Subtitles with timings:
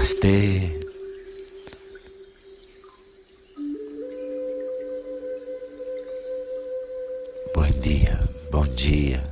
[0.00, 0.80] Namastê.
[7.54, 8.18] Bom dia,
[8.50, 9.22] bom dia.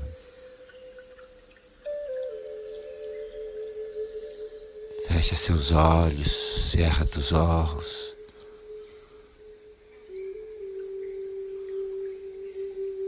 [5.09, 8.14] Fecha seus olhos, cerra dos olhos.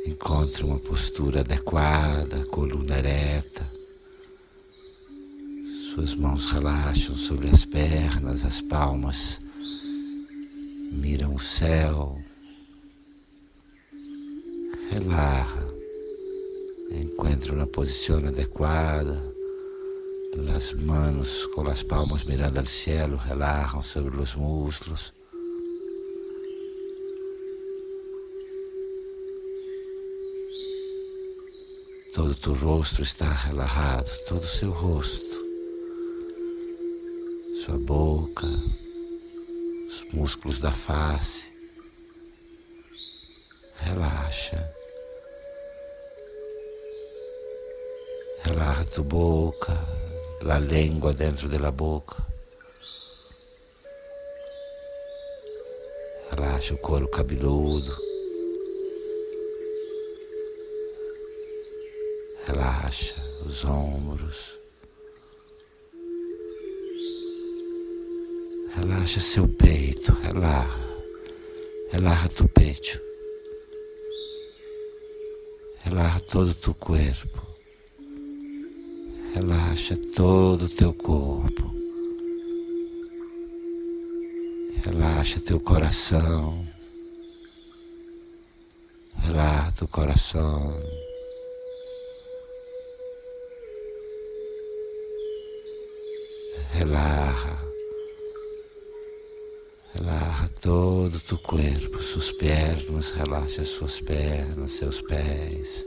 [0.07, 3.80] Encontre uma postura adequada, coluna ereta.
[5.95, 9.41] Suas mãos relaxam sobre as pernas, as palmas
[10.93, 12.17] miram o céu.
[14.89, 15.69] Relaxa.
[16.93, 19.21] Encontre uma posição adequada.
[20.55, 25.13] As manos com as palmas mirando ao céu relaxam sobre os muslos.
[32.15, 35.30] Todo tu rosto está relaxado, todo o seu rosto
[37.65, 38.47] sua boca,
[39.87, 41.53] os músculos da face.
[43.77, 44.75] Relaxa.
[48.45, 49.75] Relaxa tua boca,
[50.49, 52.27] a língua dentro da boca.
[56.31, 57.95] Relaxa o couro cabeludo.
[62.47, 64.60] Relaxa os ombros.
[68.77, 70.79] Relaxa seu peito, relaxa.
[71.93, 73.01] Relaxa tu peito.
[75.85, 77.43] Relaxa todo o teu corpo.
[79.35, 81.71] Relaxa todo teu corpo.
[84.85, 86.65] Relaxa teu coração.
[89.19, 90.81] Relaxa teu coração.
[96.73, 97.70] Relaxa.
[100.61, 105.87] Todo o teu corpo, suas pernas, relaxa suas pernas, seus pés.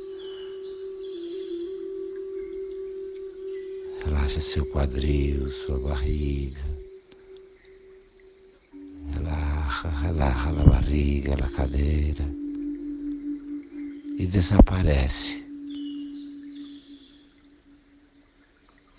[4.04, 6.64] Relaxa seu quadril, sua barriga.
[9.14, 12.26] Relaxa, relaxa a barriga, a cadeira.
[14.18, 15.46] E desaparece.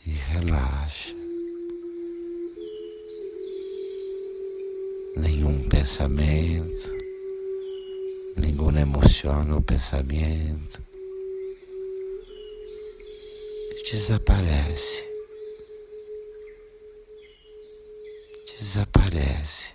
[0.07, 1.24] E relaxa.
[5.17, 6.91] Nenhum pensamento,
[8.37, 10.83] nenhuma emoção ou pensamento.
[13.91, 15.05] Desaparece.
[18.59, 19.73] Desaparece.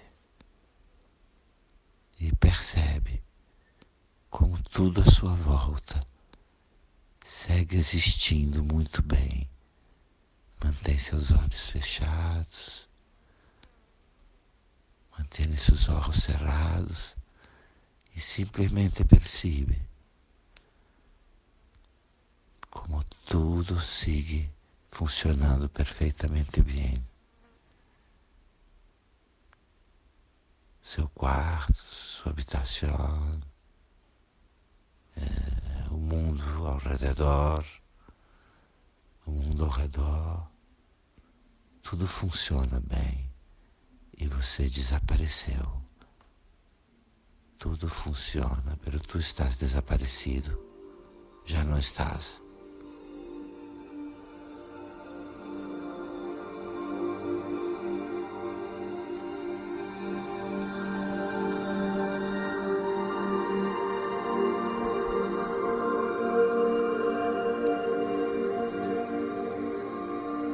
[2.20, 3.24] E percebe
[4.30, 6.00] como tudo à sua volta
[7.24, 9.50] segue existindo muito bem.
[10.62, 12.89] Mantém seus olhos fechados
[15.30, 17.16] Mantenha seus olhos cerrados
[18.16, 19.80] e simplesmente percebe
[22.72, 24.50] como tudo sigue
[24.88, 27.06] funcionando perfeitamente bem.
[30.82, 33.40] Seu quarto, sua habitação,
[35.16, 37.64] é, o mundo ao redor,
[39.28, 40.50] o mundo ao redor,
[41.84, 43.29] tudo funciona bem
[44.20, 45.80] e você desapareceu.
[47.58, 50.60] Tudo funciona, mas tu estás desaparecido.
[51.46, 52.42] Já não estás.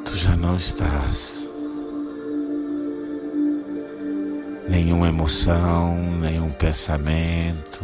[0.05, 1.34] Tu já não estás.
[4.67, 7.83] Nenhuma emoção, nenhum pensamento.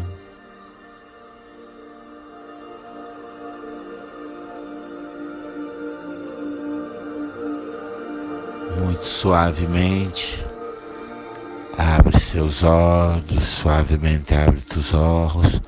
[8.80, 10.44] Muito suavemente,
[11.78, 15.62] abre seus olhos, suavemente abre teus olhos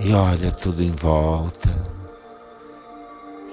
[0.00, 1.68] e olha tudo em volta.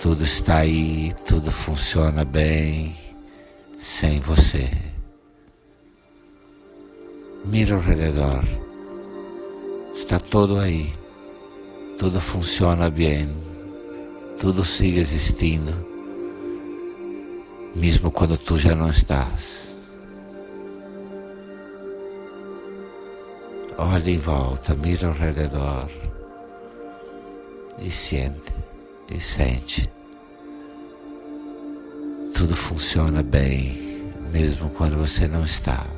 [0.02, 2.96] Tudo está aí, tudo funciona bem
[3.80, 4.87] sem você.
[7.48, 8.44] Mira ao redor.
[9.96, 10.94] Está todo aí.
[11.98, 13.36] Tudo funciona bem.
[14.38, 15.74] Tudo sigue existindo.
[17.74, 19.74] Mesmo quando tu já não estás.
[23.78, 25.90] Olha em volta, mira ao redor.
[27.80, 28.52] E sente,
[29.10, 29.90] e sente.
[32.38, 35.97] tudo funciona bem, mesmo quando você não está.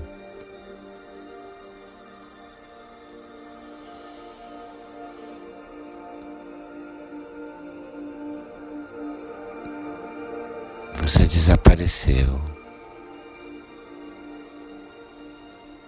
[11.09, 12.39] Você desapareceu.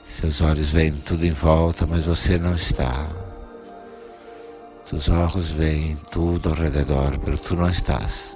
[0.04, 3.08] Seus olhos veem tudo em volta, mas você não está.
[4.84, 8.36] Seus olhos veem tudo ao redor, mas tu não estás.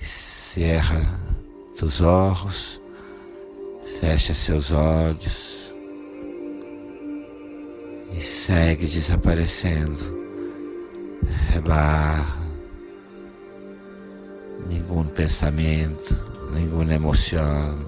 [0.00, 1.20] Cerra
[1.76, 2.80] seus olhos,
[4.00, 5.70] fecha seus olhos
[8.18, 10.31] e segue desaparecendo.
[11.50, 12.38] Relaxa,
[14.68, 16.16] nenhum pensamento,
[16.52, 17.78] nenhuma emoção.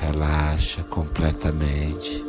[0.00, 2.24] Relaxa completamente.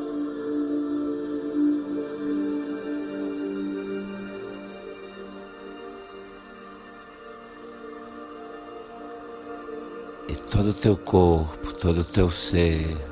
[10.28, 13.09] E todo o teu corpo, todo o teu ser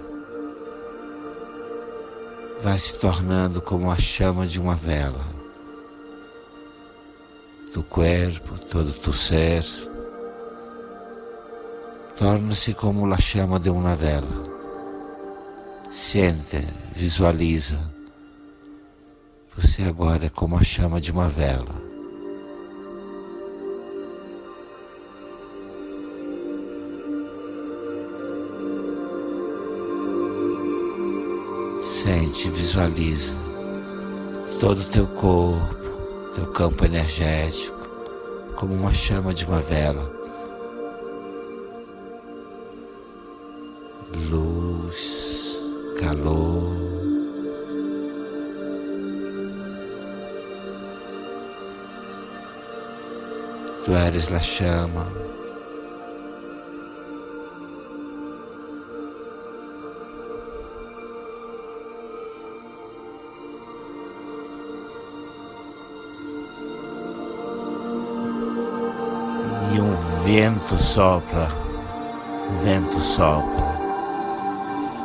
[2.67, 5.25] vai se tornando como a chama de uma vela.
[7.73, 9.63] Tu corpo, todo tu ser,
[12.17, 14.27] torna-se como a chama de uma vela.
[15.93, 17.79] Sente, visualiza.
[19.55, 21.86] Você agora é como a chama de uma vela.
[32.07, 33.33] Sente, visualiza
[34.61, 35.75] todo o teu corpo,
[36.35, 37.77] teu campo energético,
[38.55, 40.09] como uma chama de uma vela.
[44.29, 45.57] Luz,
[45.99, 46.77] calor.
[53.83, 55.05] Tu eres a chama.
[70.49, 71.47] Vento sopra,
[72.63, 73.67] vento sopra,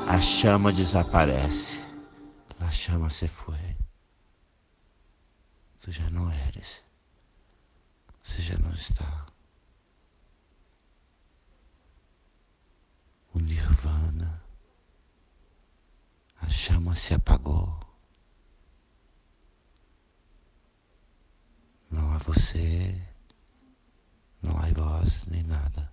[0.08, 1.80] a chama desaparece,
[2.60, 3.76] a chama se foi.
[5.80, 6.84] Tu já não eres,
[8.22, 9.26] você já não está.
[13.34, 14.44] O nirvana,
[16.40, 17.80] a chama se apagou.
[21.90, 23.11] Não há você
[24.42, 25.91] não há voz nem nada.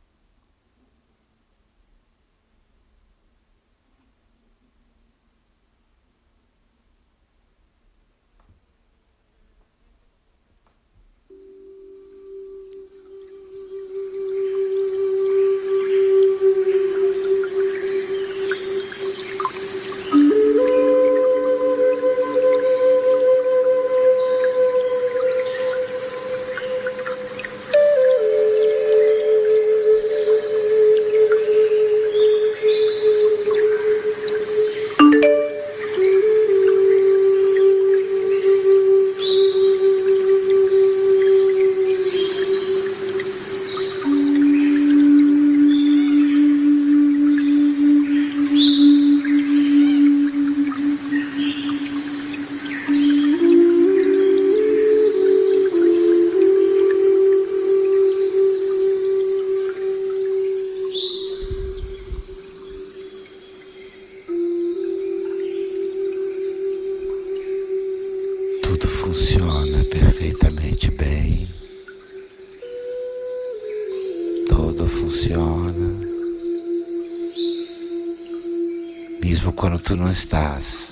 [79.30, 80.92] Mesmo quando tu não estás.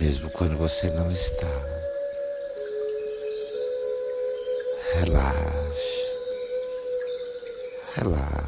[0.00, 1.46] Mesmo quando você não está.
[4.94, 5.52] Relaxa.
[7.94, 8.41] Relaxa.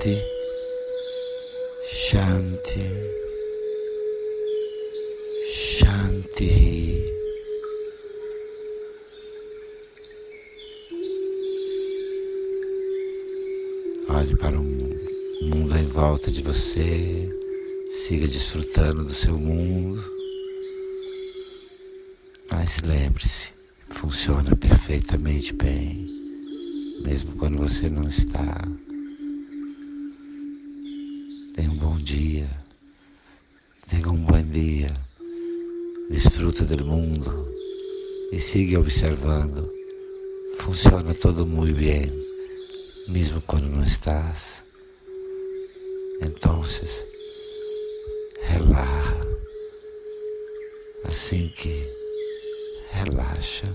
[0.00, 0.16] Shanti,
[5.52, 7.04] Shanti.
[14.08, 17.28] Olhe para o mundo em volta de você,
[17.92, 20.02] siga desfrutando do seu mundo.
[22.50, 23.50] Mas lembre-se,
[23.90, 26.06] funciona perfeitamente bem,
[27.04, 28.66] mesmo quando você não está.
[31.60, 32.48] Tenha um bom dia,
[33.90, 34.88] tenha um bom dia,
[36.10, 37.30] desfruta do mundo
[38.32, 39.70] e siga observando.
[40.56, 42.10] Funciona todo muito bem
[43.08, 44.64] mesmo quando não estás.
[46.22, 46.64] Então,
[48.40, 49.20] relaxa.
[51.04, 51.76] Assim que
[52.90, 53.66] relaxa.